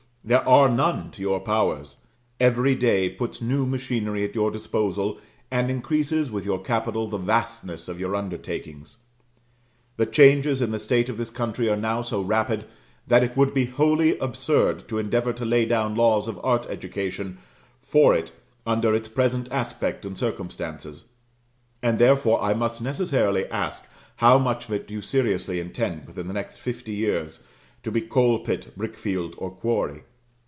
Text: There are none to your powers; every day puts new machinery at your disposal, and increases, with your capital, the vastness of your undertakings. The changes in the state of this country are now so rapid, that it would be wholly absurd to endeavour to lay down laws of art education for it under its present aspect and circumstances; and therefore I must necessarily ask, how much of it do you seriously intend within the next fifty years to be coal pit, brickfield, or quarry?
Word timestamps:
There 0.23 0.47
are 0.47 0.69
none 0.69 1.09
to 1.13 1.21
your 1.23 1.39
powers; 1.39 2.05
every 2.39 2.75
day 2.75 3.09
puts 3.09 3.41
new 3.41 3.65
machinery 3.65 4.23
at 4.23 4.35
your 4.35 4.51
disposal, 4.51 5.17
and 5.49 5.71
increases, 5.71 6.29
with 6.29 6.45
your 6.45 6.61
capital, 6.61 7.07
the 7.07 7.17
vastness 7.17 7.87
of 7.87 7.99
your 7.99 8.15
undertakings. 8.15 8.97
The 9.97 10.05
changes 10.05 10.61
in 10.61 10.69
the 10.69 10.77
state 10.79 11.09
of 11.09 11.17
this 11.17 11.31
country 11.31 11.69
are 11.69 11.75
now 11.75 12.03
so 12.03 12.21
rapid, 12.21 12.65
that 13.07 13.23
it 13.23 13.35
would 13.35 13.51
be 13.51 13.65
wholly 13.65 14.15
absurd 14.19 14.87
to 14.89 14.99
endeavour 14.99 15.33
to 15.33 15.43
lay 15.43 15.65
down 15.65 15.95
laws 15.95 16.27
of 16.27 16.39
art 16.43 16.67
education 16.69 17.39
for 17.81 18.13
it 18.13 18.31
under 18.63 18.93
its 18.93 19.07
present 19.07 19.47
aspect 19.49 20.05
and 20.05 20.15
circumstances; 20.19 21.05
and 21.81 21.97
therefore 21.97 22.39
I 22.43 22.53
must 22.53 22.79
necessarily 22.79 23.47
ask, 23.47 23.89
how 24.17 24.37
much 24.37 24.67
of 24.67 24.75
it 24.75 24.87
do 24.87 24.93
you 24.93 25.01
seriously 25.01 25.59
intend 25.59 26.05
within 26.05 26.27
the 26.27 26.33
next 26.35 26.57
fifty 26.57 26.93
years 26.93 27.43
to 27.81 27.89
be 27.89 28.01
coal 28.01 28.37
pit, 28.37 28.71
brickfield, 28.77 29.33
or 29.39 29.49
quarry? 29.49 30.03